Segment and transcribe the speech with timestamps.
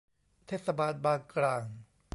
[0.47, 1.63] เทศบาลบางกร่าง